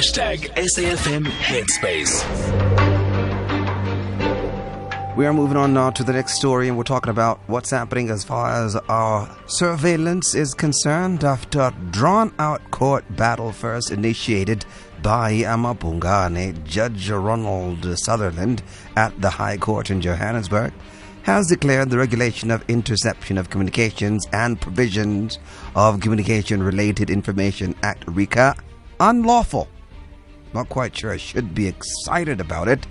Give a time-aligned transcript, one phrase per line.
[0.00, 2.24] Hashtag SAFM Headspace.
[5.14, 8.08] We are moving on now to the next story, and we're talking about what's happening
[8.08, 14.64] as far as our surveillance is concerned after drawn out court battle first initiated
[15.02, 18.62] by Amabhungane, Judge Ronald Sutherland
[18.96, 20.72] at the High Court in Johannesburg
[21.24, 25.38] has declared the regulation of interception of communications and provisions
[25.74, 28.56] of communication related information act RICA
[28.98, 29.68] unlawful.
[30.52, 32.86] Not quite sure I should be excited about it,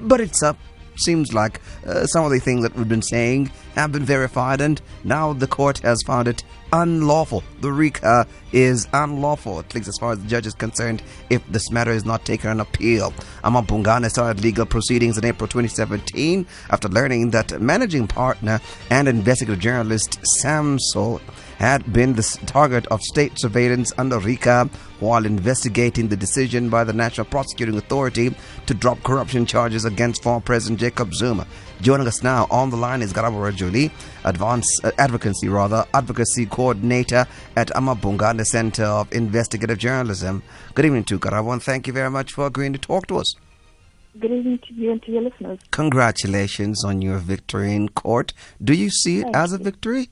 [0.00, 0.58] but it's up
[0.96, 4.80] seems like uh, some of the things that we've been saying have been verified, and
[5.02, 7.42] now the court has found it unlawful.
[7.60, 11.70] The RICA is unlawful, at least as far as the judge is concerned, if this
[11.70, 13.12] matter is not taken on appeal.
[13.42, 18.60] Amabhungane started legal proceedings in April 2017 after learning that managing partner
[18.90, 21.20] and investigative journalist Sam Sole
[21.58, 24.68] had been the target of state surveillance under RICA
[25.00, 28.34] while investigating the decision by the National Prosecuting Authority
[28.66, 31.46] to drop corruption charges against former President Jacob Zuma.
[31.80, 33.90] Joining us now on the line is Karabo Rajuili,
[34.24, 40.42] Advanced uh, Advocacy rather Advocacy Coordinator at Amabhungane Center of Investigative Journalism.
[40.74, 43.34] Good evening to Karabo, and thank you very much for agreeing to talk to us.
[44.18, 45.58] Good evening to you and to your listeners.
[45.72, 48.32] Congratulations on your victory in court.
[48.62, 50.06] Do you see it Thank as a you.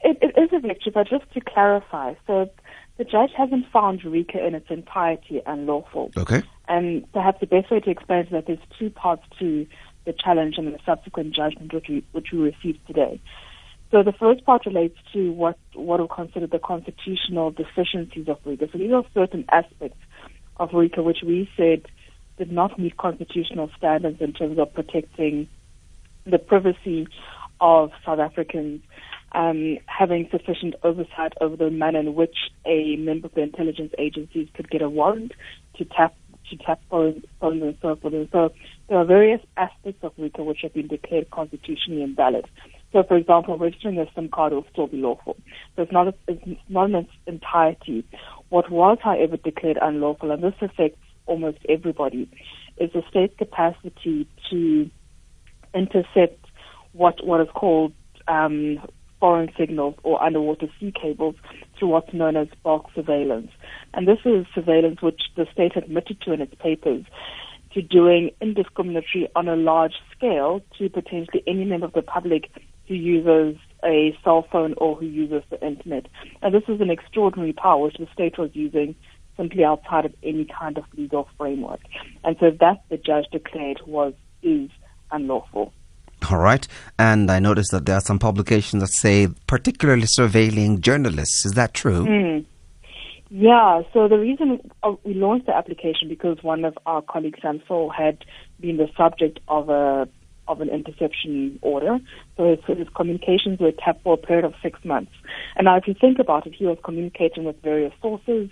[0.00, 2.48] It, it is a victory, but just to clarify, so
[2.98, 6.12] the judge hasn't found RICA in its entirety unlawful.
[6.16, 6.42] Okay.
[6.68, 9.66] And perhaps the best way to explain it is that there's two parts to
[10.04, 13.20] the challenge and the subsequent judgment which we, which we received today.
[13.90, 18.68] So the first part relates to what what are considered the constitutional deficiencies of RICA.
[18.70, 19.98] So these are certain aspects
[20.58, 21.86] of RICA which we said
[22.36, 25.48] did not meet constitutional standards in terms of protecting
[26.26, 27.08] the privacy
[27.60, 28.82] of South Africans,
[29.32, 34.48] um, having sufficient oversight over the manner in which a member of the intelligence agencies
[34.54, 35.32] could get a warrant
[35.76, 36.14] to tap
[36.50, 38.14] to tap phones, and so forth.
[38.14, 38.50] And so
[38.88, 42.46] there are various aspects of RICA which have been declared constitutionally invalid.
[42.92, 45.36] So, for example, registering a SIM card will still be lawful.
[45.76, 48.06] So it's not, a, it's not in its entirety.
[48.48, 52.30] What was, however, declared unlawful, and this affects almost everybody,
[52.78, 54.90] is the state's capacity to
[55.74, 56.46] intercept
[56.92, 57.92] what what is called
[58.26, 58.78] um,
[59.20, 61.34] foreign signals or underwater sea cables
[61.78, 63.50] through what's known as bulk surveillance.
[63.94, 67.04] And this is surveillance which the state admitted to in its papers
[67.74, 72.50] to doing indiscriminately on a large scale to potentially any member of the public
[72.86, 76.06] who uses a cell phone or who uses the internet.
[76.42, 78.94] And this is an extraordinary power which the state was using
[79.36, 81.80] simply outside of any kind of legal framework.
[82.24, 84.70] And so that the judge declared was is
[85.10, 85.72] unlawful.
[86.30, 86.66] All right.
[86.98, 91.46] And I noticed that there are some publications that say particularly surveilling journalists.
[91.46, 92.04] Is that true?
[92.04, 92.44] Mm.
[93.30, 97.60] Yeah, so the reason uh, we launched the application because one of our colleagues, Sam
[97.68, 98.24] Sole, had
[98.58, 100.08] been the subject of a
[100.48, 101.98] of an interception order.
[102.38, 105.12] So his, his communications were tapped for a period of six months.
[105.56, 108.48] And now, if you think about it, he was communicating with various sources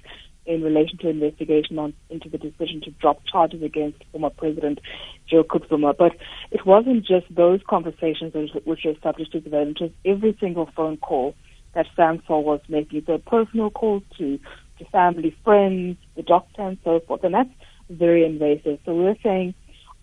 [0.47, 4.81] in relation to investigation on, into the decision to drop charges against former President
[5.29, 5.95] Jacob Zuma.
[5.95, 6.13] But
[6.51, 9.79] it wasn't just those conversations which, which were subject to surveillance.
[9.81, 11.35] It was every single phone call
[11.75, 13.05] that Sam Sole was making.
[13.07, 14.39] So personal calls to,
[14.79, 17.25] to family, friends, the doctor, and so forth.
[17.25, 17.51] And that's
[17.91, 18.79] very invasive.
[18.85, 19.55] So we're saying,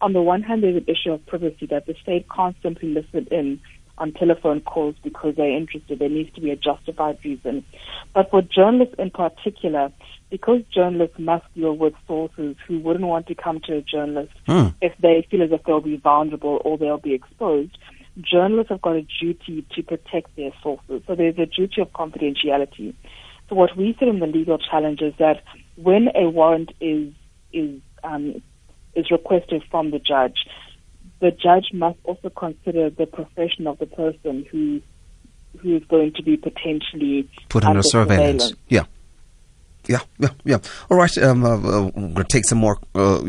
[0.02, 3.28] on the one hand, there's an issue of privacy that the state can't simply listen
[3.32, 3.60] in
[3.98, 6.00] on telephone calls because they're interested.
[6.00, 7.64] There needs to be a justified reason.
[8.14, 9.92] But for journalists in particular,
[10.30, 14.70] because journalists must deal with sources who wouldn't want to come to a journalist Hmm.
[14.82, 17.78] if they feel as if they'll be vulnerable or they'll be exposed,
[18.20, 21.02] journalists have got a duty to protect their sources.
[21.08, 22.94] So there's a duty of confidentiality.
[23.50, 25.44] So what we said in the legal challenge is that
[25.76, 27.14] when a warrant is
[27.52, 28.42] is um,
[28.96, 30.46] is requested from the judge,
[31.24, 34.82] the judge must also consider the profession of the person who
[35.60, 38.54] who is going to be potentially Put under under surveillance.
[38.68, 38.84] Yeah.
[39.88, 40.58] Yeah, yeah, yeah.
[40.90, 43.20] All right, um, uh, uh, we're going to take some more uh,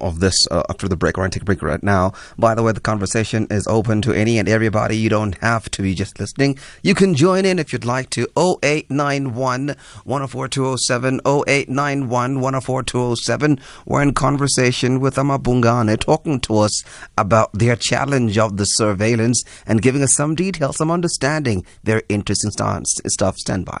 [0.00, 1.16] of this uh, after the break.
[1.16, 2.12] We're going to take a break right now.
[2.38, 4.96] By the way, the conversation is open to any and everybody.
[4.96, 6.58] You don't have to be just listening.
[6.82, 8.28] You can join in if you'd like to.
[8.36, 9.74] 0891
[10.04, 13.58] 104207, 0891 104207.
[13.84, 16.84] We're in conversation with Amabhungane, talking to us
[17.18, 21.64] about their challenge of the surveillance and giving us some details, some understanding.
[21.82, 23.36] Very interesting st- stuff.
[23.38, 23.80] Stand by.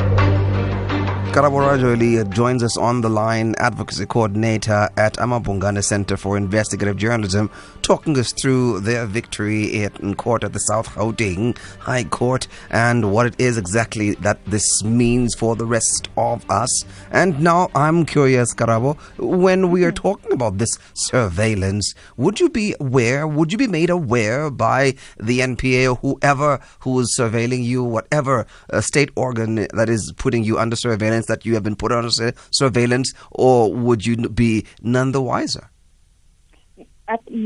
[1.31, 7.49] Karabo Rajuili joins us on the line, advocacy coordinator at Amabhungane Center for Investigative Journalism,
[7.83, 13.27] talking us through their victory in court at the South Gauteng High Court and what
[13.27, 16.83] it is exactly that this means for the rest of us.
[17.11, 22.75] And now I'm curious, Karabo, when we are talking about this surveillance, would you be
[22.81, 27.85] aware, would you be made aware by the NPA or whoever who is surveilling you,
[27.85, 31.20] whatever uh, state organ that is putting you under surveillance?
[31.27, 32.09] That you have been put under
[32.51, 35.69] surveillance, or would you be none the wiser?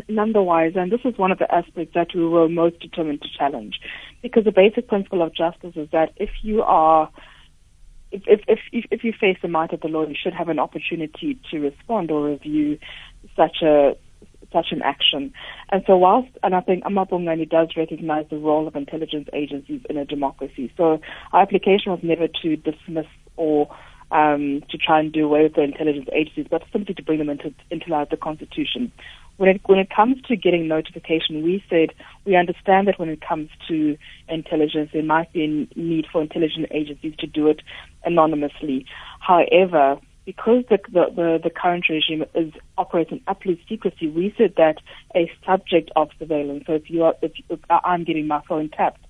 [0.08, 3.22] none the wiser, and this is one of the aspects that we were most determined
[3.22, 3.80] to challenge,
[4.22, 7.10] because the basic principle of justice is that if you are
[8.12, 10.60] if, if, if, if you face the might of the law, you should have an
[10.60, 12.78] opportunity to respond or review
[13.36, 13.96] such a
[14.54, 15.34] such an action.
[15.70, 19.98] And so whilst, and I think Amabhungane does recognize the role of intelligence agencies in
[19.98, 20.72] a democracy.
[20.78, 21.02] So
[21.34, 23.70] our application was never to dismiss or
[24.12, 27.30] um, to try and do away with the intelligence agencies, but simply to bring them
[27.30, 28.92] into, into line with the Constitution.
[29.38, 31.90] When it, when it comes to getting notification, we said
[32.24, 33.98] we understand that when it comes to
[34.30, 37.62] intelligence, there might be a need for intelligence agencies to do it
[38.06, 38.86] anonymously.
[39.20, 44.78] However, because the, the, the, current regime is operating absolute secrecy, we said that
[45.16, 49.05] a subject of surveillance, so if you are, if, if I'm getting my phone tapped,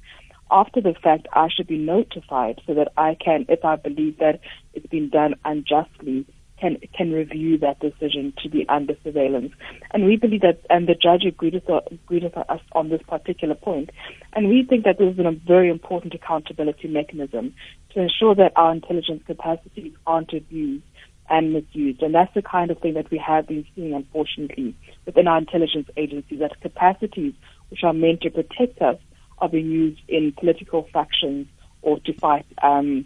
[0.51, 4.39] after the fact, I should be notified so that I can, if I believe that
[4.73, 6.25] it's been done unjustly,
[6.59, 9.51] can can review that decision to be under surveillance.
[9.91, 13.55] And we believe that, and the judge agreed with, agreed with us on this particular
[13.55, 13.89] point.
[14.33, 17.53] And we think that this is a very important accountability mechanism
[17.93, 20.83] to ensure that our intelligence capacities aren't abused
[21.29, 22.01] and misused.
[22.01, 24.75] And that's the kind of thing that we have been seeing, unfortunately,
[25.05, 27.33] within our intelligence agencies, that capacities
[27.69, 28.97] which are meant to protect us
[29.39, 31.47] are being used in political factions
[31.81, 33.05] or to fight um,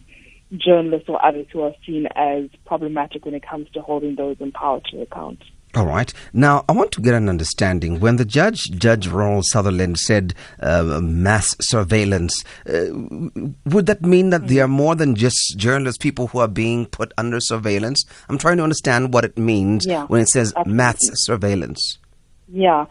[0.58, 4.52] journalists or others who are seen as problematic when it comes to holding those in
[4.52, 5.42] power to account.
[5.76, 6.12] All right.
[6.34, 8.00] Now, I want to get an understanding.
[8.00, 12.86] When the judge, Judge Ronald Sutherland, said uh, mass surveillance, uh,
[13.66, 17.14] would that mean that there are more than just journalists, people who are being put
[17.20, 18.04] under surveillance?
[18.30, 20.74] I'm trying to understand what it means yeah, when it says absolutely.
[20.74, 22.00] mass surveillance.
[22.48, 22.86] Yeah.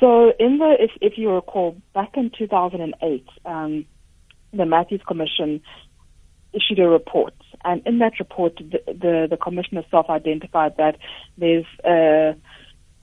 [0.00, 3.86] So, in the if, if you recall, back in 2008, um,
[4.52, 5.60] the Matthews Commission
[6.52, 7.34] issued a report,
[7.64, 10.98] and in that report, the the, the commissioner self-identified that
[11.36, 12.34] there's a,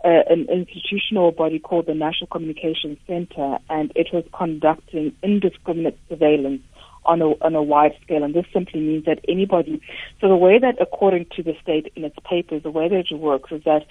[0.06, 6.62] a, an institutional body called the National Communications Center, and it was conducting indiscriminate surveillance
[7.06, 8.24] on a, on a wide scale.
[8.24, 9.81] And this simply means that anybody,
[10.21, 13.15] so the way that, according to the state in its papers, the way that it
[13.15, 13.86] works is that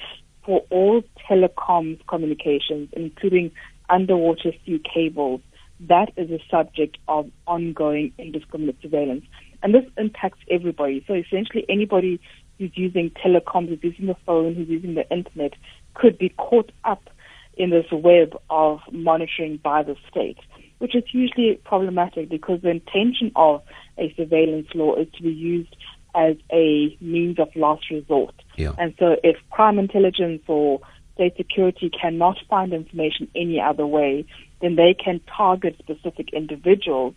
[0.44, 3.50] for all telecoms communications, including
[3.88, 5.40] underwater sea cables,
[5.80, 9.24] that is a subject of ongoing indiscriminate surveillance.
[9.62, 11.04] And this impacts everybody.
[11.06, 12.20] So essentially anybody
[12.58, 15.54] who's using telecoms, who's using the phone, who's using the internet
[15.94, 17.08] could be caught up
[17.56, 20.38] in this web of monitoring by the state,
[20.78, 23.62] which is hugely problematic because the intention of
[23.98, 25.74] a surveillance law is to be used
[26.14, 28.34] as a means of last resort.
[28.56, 28.72] Yeah.
[28.78, 30.80] And so if crime intelligence or
[31.14, 34.24] state security cannot find information any other way,
[34.60, 37.14] then they can target specific individuals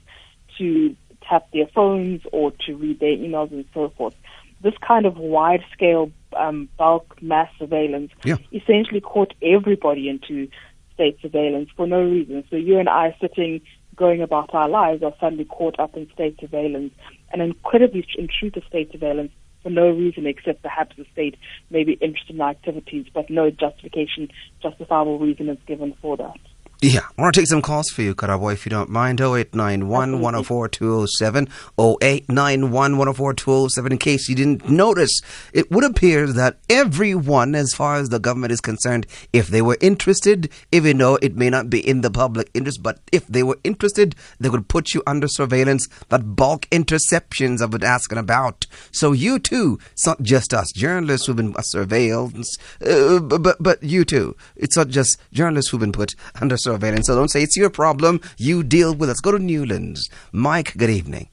[0.57, 0.95] to
[1.27, 4.15] tap their phones or to read their emails and so forth.
[4.61, 8.37] This kind of wide scale um, bulk mass surveillance yeah.
[8.51, 10.47] essentially caught everybody into
[10.93, 12.43] state surveillance for no reason.
[12.49, 13.61] So you and I sitting
[13.95, 16.93] going about our lives are suddenly caught up in state surveillance,
[17.31, 19.31] an incredibly intrusive state surveillance
[19.67, 21.35] for no reason except perhaps the state
[21.69, 24.29] may be interested in activities, but no justification,
[24.61, 26.39] justifiable reason is given for that.
[26.79, 29.19] Yeah, I want to take some calls for you, Karabo, if you don't mind.
[29.19, 31.47] 0891 104 207.
[31.79, 33.91] 0891 104 207.
[33.93, 35.19] In case you didn't notice,
[35.53, 39.79] it would appear that everyone, as far as the government is concerned, if they were
[39.81, 43.57] interested, even though it may not be in the public interest, but if they were
[43.63, 45.87] interested, they would put you under surveillance.
[46.09, 48.67] That bulk interceptions I've been asking about.
[48.91, 52.47] So you too, it's not just us journalists who've been surveilled,
[52.85, 54.35] uh, but, but you too.
[54.55, 57.07] It's not just journalists who've been put under surveillance surveillance.
[57.07, 58.21] So don't say it's your problem.
[58.37, 59.11] You deal with it.
[59.11, 60.09] Let's go to Newlands.
[60.31, 61.29] Mike, good evening.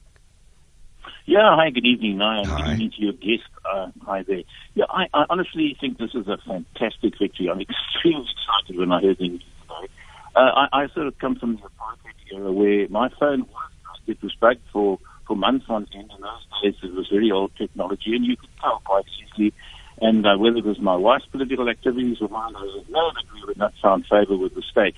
[1.25, 2.19] Yeah, hi, good evening.
[2.19, 3.49] Hi, and good evening to your guest.
[3.65, 4.43] Uh, hi there.
[4.75, 7.49] Yeah, I, I, honestly think this is a fantastic victory.
[7.49, 9.87] I'm extremely excited when I heard the news today.
[10.35, 13.71] Uh, I, I sort of come from the apartheid era where my phone was
[14.07, 16.11] it was bugged for, for months on end.
[16.15, 19.53] In those days, it was very old technology, and you could tell quite easily.
[20.01, 23.43] And uh, whether it was my wife's political activities or mine, I know that we
[23.47, 24.95] would not found favour with the state.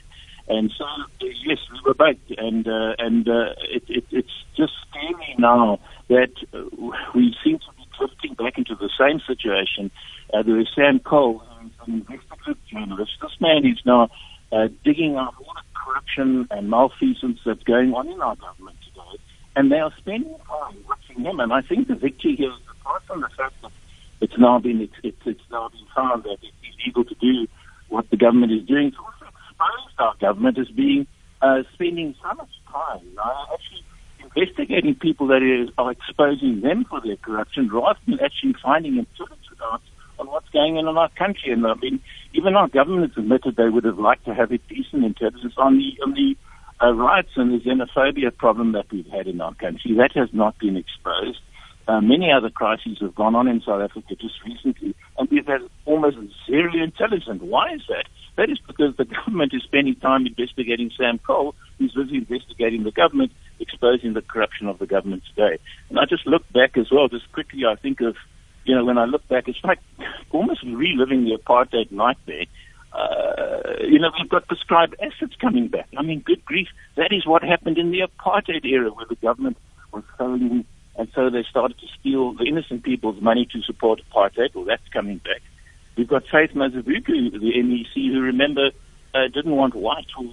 [0.50, 0.86] And so,
[1.20, 6.32] yes, we were back, and uh, and uh, it, it, it's just scary now that
[6.54, 6.64] uh,
[7.14, 9.92] we seem to be drifting back into the same situation.
[10.34, 13.12] Uh, there is Sam Cole, who's an investigative journalist.
[13.22, 14.10] This man is now
[14.54, 19.22] uh, digging up all the corruption and malfeasance that's going on in our government today,
[19.58, 21.42] and they are spending time watching him.
[21.42, 23.72] And I think the victory here is apart from the fact that
[24.22, 27.48] it's now been it's, it's, now been found that it's illegal to do
[27.90, 28.88] what the government is doing.
[28.88, 28.98] It's
[30.00, 31.08] our government as being
[31.42, 33.84] uh, spending so much time uh, actually
[34.36, 39.42] investigating people that is, are exposing them for their corruption rather than actually finding intelligence
[39.64, 39.82] out
[40.20, 41.52] on what's going on in our country.
[41.52, 42.00] And I mean,
[42.34, 45.78] even our government has admitted they would have liked to have a decent intelligence on
[45.78, 46.36] the on the
[46.84, 49.96] uh, riots and the xenophobia problem that we've had in our country.
[49.98, 51.40] That has not been exposed.
[51.88, 55.62] Uh, many other crises have gone on in South Africa just recently, and we've had
[55.86, 57.42] almost zero intelligence.
[57.42, 58.06] Why is that?
[58.36, 62.92] That is because the government is spending time investigating Sam Cole, who's busy investigating the
[62.92, 65.60] government, exposing the corruption of the government today.
[65.90, 68.16] And I just look back as well, just quickly, I think of,
[68.66, 69.80] you know, when I look back, it's like
[70.32, 72.46] almost reliving the apartheid nightmare.
[72.92, 75.88] Uh, you know, we've got prescribed assets coming back.
[75.98, 76.68] I mean, good grief,
[76.98, 79.56] that is what happened in the apartheid era where the government
[79.94, 80.66] was throwing
[80.98, 84.56] and so they started to steal the innocent people's money to support apartheid.
[84.56, 85.42] Well, that's coming back.
[85.96, 88.72] We've got Faith Mazibuko, the MEC, who remember
[89.14, 90.32] uh, didn't want white or,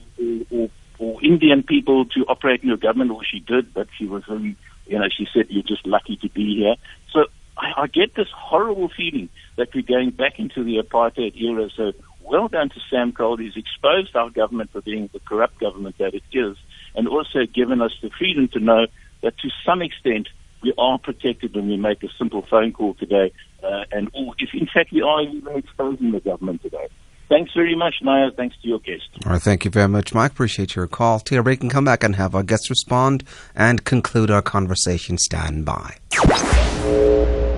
[0.50, 4.24] or, or Indian people to operate in your government, or she did, but she was
[4.24, 4.56] very,
[4.86, 6.74] you know, she said you're just lucky to be here.
[7.12, 11.70] So I, I get this horrible feeling that we're going back into the apartheid era.
[11.76, 11.92] So
[12.22, 13.36] well done to Sam Cole.
[13.36, 16.56] He's exposed our government for being the corrupt government that it is,
[16.94, 18.86] and also given us the freedom to know
[19.22, 20.28] that to some extent
[20.64, 24.50] we are protected when we make a simple phone call today, uh, and or if
[24.52, 26.88] in fact we are even exposing the government today.
[27.28, 28.30] Thanks very much, Naya.
[28.36, 29.08] Thanks to your guest.
[29.24, 30.32] All right, thank you very much, Mike.
[30.32, 31.20] Appreciate your call.
[31.20, 35.16] Tia, we can come back and have our guests respond and conclude our conversation.
[35.16, 35.96] Stand by.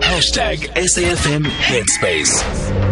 [0.00, 2.86] Hashtag SAFM Headspace.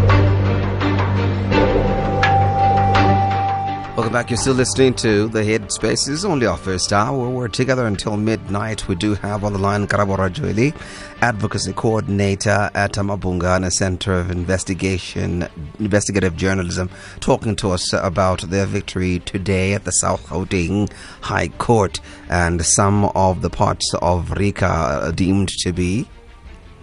[4.15, 4.29] Back.
[4.29, 6.05] You're still listening to The Headspace.
[6.05, 7.29] This is only our first hour.
[7.29, 8.87] We're together until midnight.
[8.87, 10.73] We do have on the line Karabo Rajuili,
[11.21, 19.19] Advocacy Coordinator at Mabungana Center of Investigation, Investigative Journalism, talking to us about their victory
[19.19, 25.11] today at the South Gauteng High Court and some of the parts of RICA uh,
[25.11, 26.07] deemed to be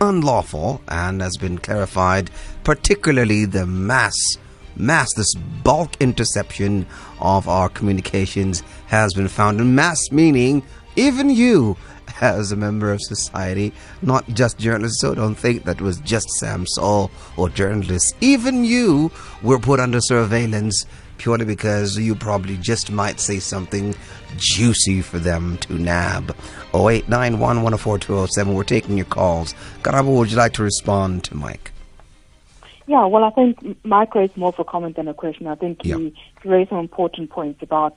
[0.02, 2.30] unlawful and has been clarified,
[2.62, 4.36] particularly the mass
[4.76, 6.86] mass, this bulk interception
[7.20, 9.60] of our communications has been found.
[9.60, 10.62] And mass meaning
[10.96, 11.76] even you
[12.20, 15.00] as a member of society, not just journalists.
[15.00, 18.12] So don't think that was just Sam Sole or journalists.
[18.20, 19.10] Even you
[19.42, 20.86] were put under surveillance
[21.18, 23.94] purely because you probably just might say something
[24.36, 26.34] juicy for them to nab.
[26.74, 27.62] 0891
[28.54, 29.54] We're taking your calls.
[29.82, 31.71] Karabo, would you like to respond to Mike?
[32.92, 35.46] Yeah, well, I think Mike raised more for comment than a question.
[35.46, 35.96] I think yeah.
[35.96, 37.96] he raised some important points about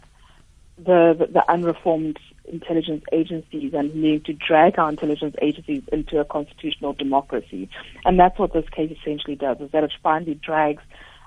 [0.78, 6.24] the, the, the unreformed intelligence agencies and needing to drag our intelligence agencies into a
[6.24, 7.68] constitutional democracy.
[8.06, 10.82] And that's what this case essentially does, is that it finally drags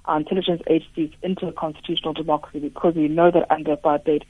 [0.07, 4.23] our intelligence agencies into a constitutional democracy because we know that under apartheid,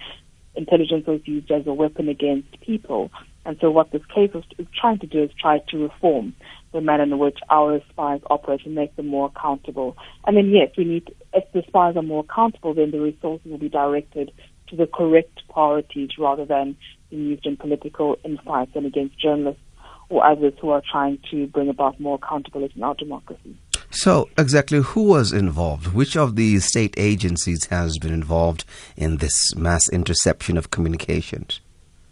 [0.56, 3.12] intelligence was used as a weapon against people.
[3.44, 6.34] And so what this case is trying to do is try to reform
[6.72, 9.96] the manner in which our spies operate and make them more accountable.
[10.26, 13.58] And then, yes, we need, if the spies are more accountable, then the resources will
[13.58, 14.32] be directed
[14.68, 16.76] to the correct priorities rather than
[17.10, 19.62] being used in political infights and against journalists
[20.10, 23.56] or others who are trying to bring about more accountability in our democracy.
[23.90, 25.94] So, exactly who was involved?
[25.94, 28.64] Which of the state agencies has been involved
[28.96, 31.60] in this mass interception of communications?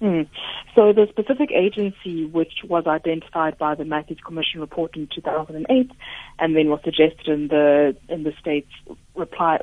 [0.00, 0.28] Mm.
[0.74, 5.90] So the specific agency which was identified by the Matthews Commission report in 2008
[6.38, 8.70] and then was suggested in the in the state's
[9.14, 9.58] reply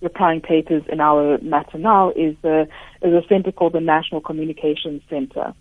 [0.00, 2.66] replying papers in our matter now is the
[3.00, 5.54] is a center called the National Communications Center.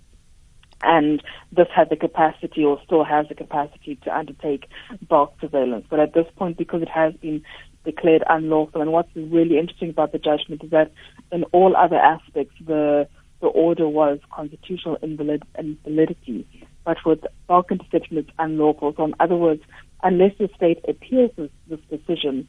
[0.81, 4.67] And this had the capacity or still has the capacity to undertake
[5.07, 5.85] bulk surveillance.
[5.89, 7.43] But at this point, because it has been
[7.85, 10.91] declared unlawful, and what's really interesting about the judgment is that
[11.31, 13.07] in all other aspects, the
[13.41, 16.47] the order was constitutional invalid invalidity,
[16.83, 18.93] but with bulk interception it's unlawful.
[18.95, 19.61] So in other words,
[20.03, 22.47] unless the state appeals this, this decision,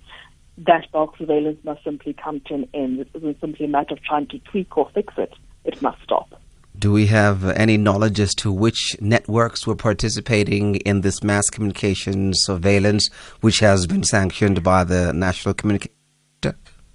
[0.59, 3.01] that bulk surveillance must simply come to an end.
[3.01, 5.35] It isn't simply a matter of trying to tweak or fix it.
[5.65, 6.41] It must stop.
[6.79, 12.33] Do we have any knowledge as to which networks were participating in this mass communication
[12.35, 13.09] surveillance,
[13.41, 15.93] which has been sanctioned by the National Communication?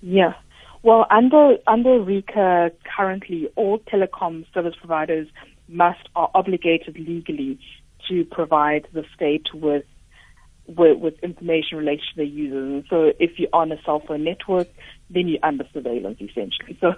[0.01, 0.33] Yeah.
[0.83, 5.27] Well, under under RICA, currently all telecom service providers
[5.67, 7.59] must are obligated legally
[8.09, 9.85] to provide the state with
[10.67, 12.73] with, with information related to their users.
[12.73, 14.69] And so if you're on a cell phone network,
[15.09, 16.77] then you're under surveillance essentially.
[16.79, 16.93] So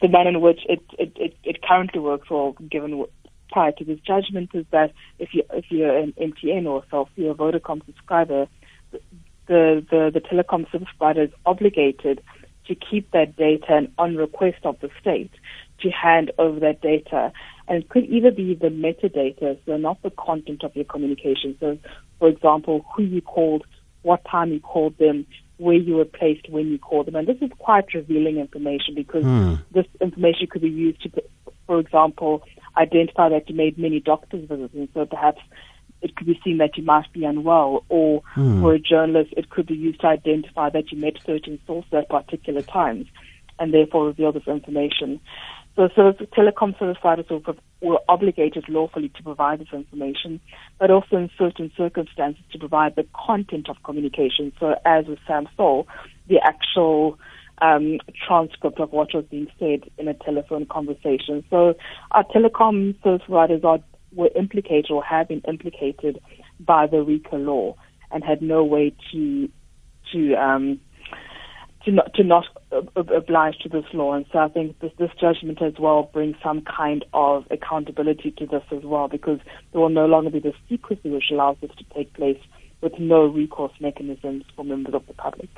[0.00, 3.04] the manner in which it, it, it, it currently works, or given
[3.50, 7.28] prior to this judgment, is that if you if you're an MTN or Cell C
[7.28, 8.46] or Vodacom subscriber,
[8.90, 12.22] the, the the telecom service provider is obligated
[12.68, 15.32] to keep that data and on request of the state
[15.80, 17.32] to hand over that data.
[17.66, 21.56] And it could either be the metadata, so not the content of your communication.
[21.60, 21.78] So,
[22.18, 23.64] for example, who you called,
[24.02, 25.26] what time you called them,
[25.58, 27.16] where you were placed when you called them.
[27.16, 29.60] And this is quite revealing information because mm.
[29.72, 31.10] this information could be used to,
[31.66, 32.42] for example,
[32.76, 34.74] identify that you made many doctor's visits.
[34.74, 35.40] And so perhaps
[36.02, 38.60] it could be seen that you might be unwell, or mm.
[38.60, 42.08] for a journalist, it could be used to identify that you met certain sources at
[42.08, 43.06] particular times
[43.58, 45.20] and therefore reveal this information.
[45.76, 50.40] So, so telecom service providers were, were obligated lawfully to provide this information,
[50.80, 54.52] but also in certain circumstances to provide the content of communication.
[54.58, 55.86] So, as with Sam Sole,
[56.28, 57.16] the actual
[57.62, 61.44] um, transcript of what was being said in a telephone conversation.
[61.48, 61.74] So,
[62.10, 63.78] our telecom service providers are
[64.18, 66.20] were implicated or have been implicated
[66.60, 67.76] by the RICA law
[68.10, 69.48] and had no way to
[70.12, 70.80] to um,
[71.84, 72.44] to not, to not
[72.96, 74.12] oblige to this law.
[74.12, 78.46] And so I think this, this judgment as well brings some kind of accountability to
[78.46, 79.38] this as well because
[79.72, 82.40] there will no longer be the secrecy which allows this to take place
[82.80, 85.50] with no recourse mechanisms for members of the public.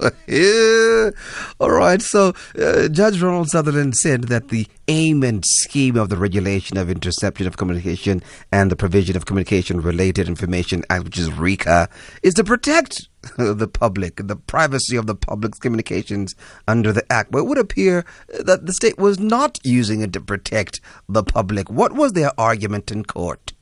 [0.26, 1.10] yeah.
[1.60, 2.02] All right.
[2.02, 6.90] So, uh, Judge Ronald Sutherland said that the aim and scheme of the Regulation of
[6.90, 11.88] Interception of Communication and the Provision of Communication Related Information Act, which is RICA,
[12.22, 16.34] is to protect the public, the privacy of the public's communications
[16.66, 17.30] under the Act.
[17.30, 18.04] But it would appear
[18.40, 21.70] that the state was not using it to protect the public.
[21.70, 23.52] What was their argument in court?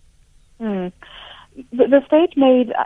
[0.61, 0.93] Mm.
[1.73, 2.85] The, the, state made uh,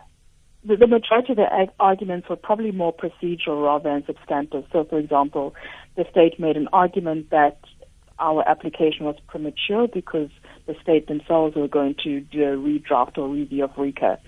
[0.65, 4.65] the, the, majority of the arguments were probably more procedural rather than substantive.
[4.73, 5.55] So, for example,
[5.97, 7.59] the state made an argument that
[8.19, 10.28] our application was premature because
[10.67, 14.19] the state themselves were going to do a redraft or review of RICA.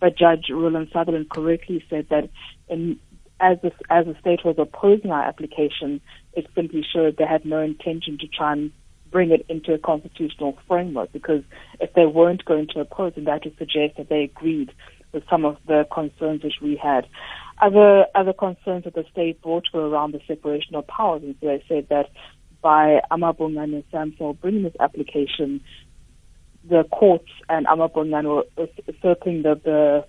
[0.00, 2.30] But Judge Roland Sutherland correctly said that
[2.68, 2.98] in,
[3.40, 6.00] as the, as the state was opposing our application,
[6.32, 8.72] it simply showed they had no intention to try and
[9.12, 11.42] bring it into a constitutional framework because
[11.80, 14.72] if they weren't going to oppose, then that would suggest that they agreed
[15.12, 17.06] with some of the concerns which we had.
[17.60, 21.46] Other other concerns that the state brought were around the separation of powers, and so
[21.46, 22.10] they said that
[22.62, 25.60] by Amabhungane and Sam Sole bringing this application,
[26.68, 30.06] the courts and Amabhungane were asserting the, the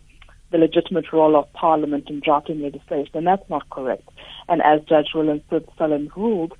[0.51, 4.07] the legitimate role of Parliament in drafting legislation, and that's not correct.
[4.47, 6.53] And as Judge Roland Sutherland ruled,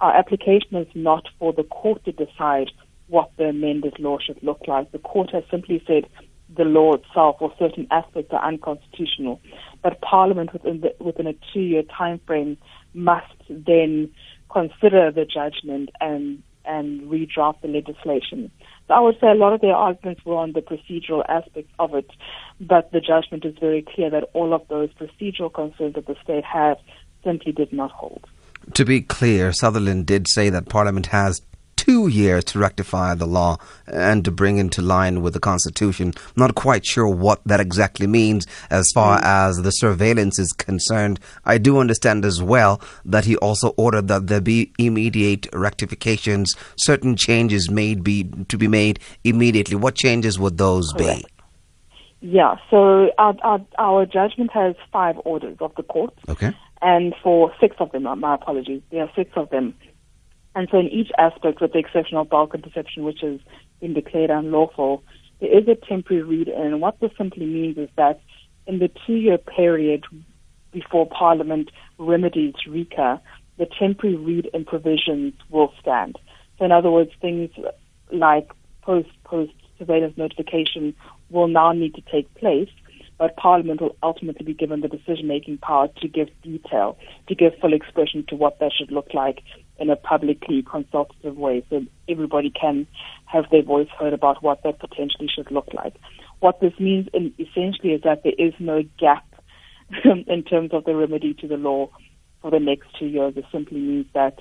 [0.00, 2.70] our application is not for the court to decide
[3.08, 4.92] what the amended law should look like.
[4.92, 6.06] The court has simply said
[6.56, 9.40] the law itself or certain aspects are unconstitutional.
[9.82, 12.56] But Parliament within the, within a two year time frame
[12.94, 14.10] must then
[14.50, 18.50] consider the judgment and and redraft the legislation.
[18.86, 21.94] So I would say a lot of their arguments were on the procedural aspects of
[21.94, 22.10] it,
[22.60, 26.44] but the judgment is very clear that all of those procedural concerns that the state
[26.44, 26.76] had
[27.24, 28.26] simply did not hold.
[28.74, 31.40] To be clear, Sutherland did say that Parliament has
[31.80, 36.12] two years to rectify the law and to bring into line with the Constitution.
[36.14, 39.24] I'm not quite sure what that exactly means as far mm.
[39.24, 41.18] as the surveillance is concerned.
[41.46, 47.16] I do understand as well that he also ordered that there be immediate rectifications, certain
[47.16, 49.76] changes made be to be made immediately.
[49.76, 51.22] What changes would those Correct.
[51.22, 51.26] be?
[52.22, 56.12] Yeah, so our, our, our judgment has five orders of the court.
[56.28, 59.74] Okay and for six of them, my apologies, there are six of them.
[60.54, 63.38] And so in each aspect, with the exception of bulk interception, which has
[63.80, 65.04] been declared unlawful,
[65.40, 66.54] there is a temporary read-in.
[66.54, 68.20] And what this simply means is that
[68.66, 70.04] in the two-year period
[70.72, 73.20] before Parliament remedies RICA,
[73.58, 76.18] the temporary read-in provisions will stand.
[76.58, 77.50] So in other words, things
[78.10, 78.50] like
[78.82, 80.94] post-post surveillance notification
[81.30, 82.68] will now need to take place
[83.20, 86.96] but Parliament will ultimately be given the decision-making power to give detail,
[87.28, 89.42] to give full expression to what that should look like
[89.78, 92.86] in a publicly consultative way, so everybody can
[93.26, 95.94] have their voice heard about what that potentially should look like.
[96.38, 99.26] What this means essentially is that there is no gap
[100.26, 101.90] in terms of the remedy to the law
[102.40, 103.34] for the next two years.
[103.36, 104.38] It simply means that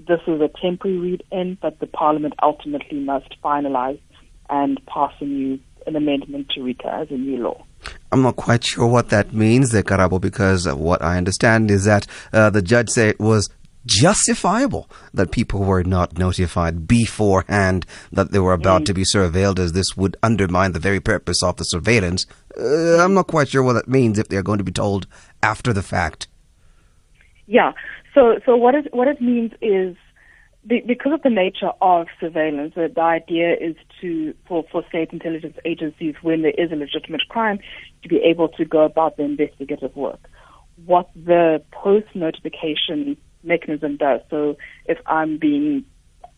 [0.00, 4.00] this is a temporary read-in, but the Parliament ultimately must finalize
[4.48, 7.64] and pass a new an amendment to RICA as a new law.
[8.12, 12.06] I'm not quite sure what that means, the Karabo, because what I understand is that
[12.32, 13.48] uh, the judge said it was
[13.86, 18.86] justifiable that people were not notified beforehand that they were about mm.
[18.86, 22.26] to be surveilled, as this would undermine the very purpose of the surveillance.
[22.58, 25.06] Uh, I'm not quite sure what that means if they're going to be told
[25.42, 26.26] after the fact.
[27.46, 27.72] Yeah.
[28.14, 29.96] So, so what it what it means is
[30.66, 36.14] because of the nature of surveillance, the, idea is to for, for state intelligence agencies,
[36.22, 37.58] when there is a legitimate crime,
[38.02, 40.20] to be able to go about the investigative work.
[40.84, 44.20] What the post notification mechanism does.
[44.28, 45.84] So if I'm being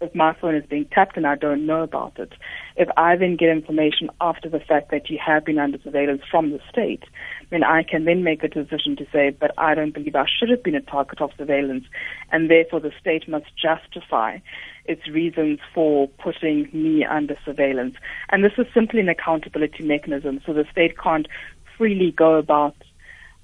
[0.01, 2.33] if my phone is being tapped and I don't know about it,
[2.77, 6.51] if I then get information after the fact that you have been under surveillance from
[6.51, 7.05] the state,
[7.53, 10.49] then I can then make a decision to say, but I don't believe I should
[10.49, 11.85] have been a target of surveillance,
[12.31, 14.39] and therefore the state must justify
[14.87, 17.95] its reasons for putting me under surveillance.
[18.31, 21.29] And this is simply an accountability mechanism, so the state can't
[21.77, 22.75] freely go about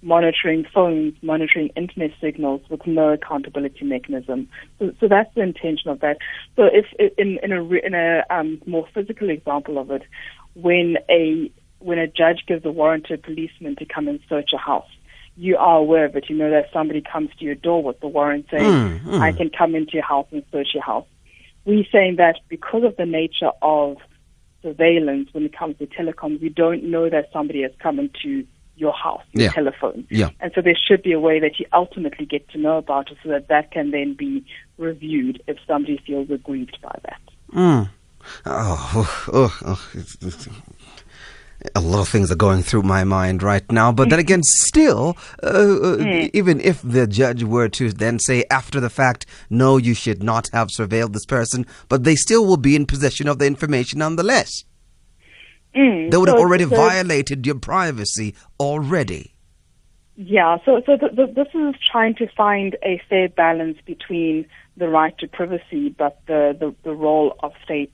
[0.01, 4.49] monitoring phones, monitoring internet signals with no accountability mechanism.
[4.79, 6.19] So, so that's the intention of that.
[6.57, 6.87] So if
[7.19, 10.03] in, in a, in a um, more physical example of it,
[10.55, 14.51] when a when a judge gives a warrant to a policeman to come and search
[14.53, 14.89] a house,
[15.37, 16.29] you are aware of it.
[16.29, 19.21] You know that somebody comes to your door with the warrant saying, mm, mm.
[19.21, 21.07] I can come into your house and search your house.
[21.65, 23.99] We're saying that because of the nature of
[24.63, 28.93] surveillance when it comes to telecoms, we don't know that somebody has come into your
[28.93, 29.53] house, your yeah.
[29.53, 30.07] telephone.
[30.11, 30.31] Yeah.
[30.41, 33.19] And so there should be a way that you ultimately get to know about it
[33.23, 34.45] so that that can then be
[34.77, 37.21] reviewed if somebody feels aggrieved by that.
[37.53, 37.91] Mm.
[38.47, 39.89] Oh, oh, oh,
[41.75, 43.91] a lot of things are going through my mind right now.
[43.91, 46.31] But then again, still, uh, uh, mm.
[46.33, 50.49] even if the judge were to then say after the fact, no, you should not
[50.53, 54.65] have surveilled this person, but they still will be in possession of the information nonetheless.
[55.75, 59.35] Mm, they would so, have already so, violated your privacy already.
[60.17, 64.89] Yeah, so so the, the, this is trying to find a fair balance between the
[64.89, 67.93] right to privacy, but the, the, the role of state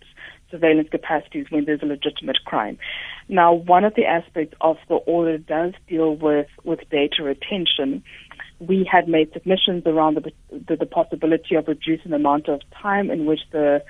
[0.55, 2.79] surveillance capacities when there's a legitimate crime.
[3.29, 8.05] Now, one of the aspects of the order does deal with, with data retention.
[8.61, 10.33] We had made submissions around the,
[10.69, 13.83] the, the possibility of reducing the amount of time in which the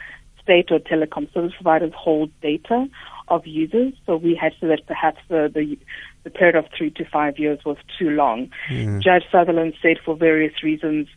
[0.43, 2.87] state or telecom service providers hold data
[3.29, 3.93] of users.
[4.07, 5.79] So we had said that perhaps the, the,
[6.25, 8.51] the period of three to five years was too long.
[8.71, 9.03] Mm.
[9.03, 11.09] Judge Sutherland said for various reasons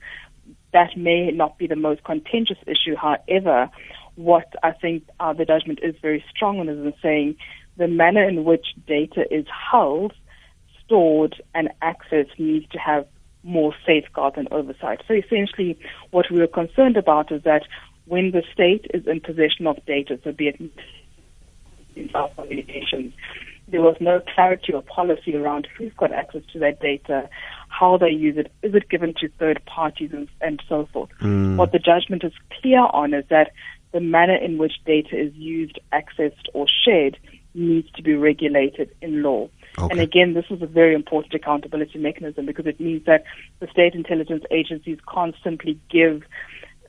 [0.73, 2.95] that may not be the most contentious issue.
[2.95, 3.69] However,
[4.17, 7.35] what I think uh, the judgment is very strong on is in saying
[7.77, 10.13] the manner in which data is held,
[10.83, 13.05] stored, and accessed needs to have
[13.43, 15.01] more safeguards and oversight.
[15.07, 15.79] So essentially,
[16.11, 17.63] what we were concerned about is that
[18.05, 20.59] when the state is in possession of data, so be it
[21.95, 23.13] in our communications,
[23.67, 27.29] there was no clarity or policy around who's got access to that data,
[27.67, 31.09] how they use it, is it given to third parties, and, and so forth.
[31.21, 31.57] Mm.
[31.57, 33.51] What the judgment is clear on is that
[33.91, 37.17] the manner in which data is used, accessed, or shared
[37.53, 39.49] needs to be regulated in law.
[39.77, 39.91] Okay.
[39.91, 43.23] And again, this is a very important accountability mechanism because it means that
[43.59, 46.23] the state intelligence agencies can't simply give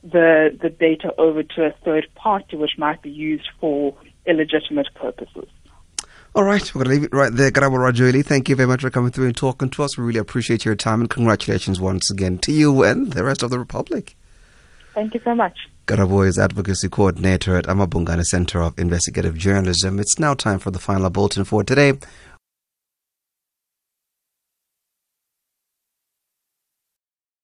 [0.03, 5.49] the the data over to a third party, which might be used for illegitimate purposes.
[6.35, 7.51] All right, we're going to leave it right there.
[7.51, 9.97] Rajuili, thank you very much for coming through and talking to us.
[9.97, 13.49] We really appreciate your time and congratulations once again to you and the rest of
[13.49, 14.15] the Republic.
[14.93, 15.57] Thank you so much.
[15.89, 19.97] Karabo is Advocacy Coordinator at Amabhungane Center of Investigative Journalism.
[19.97, 21.93] It's now time for the final bulletin for today.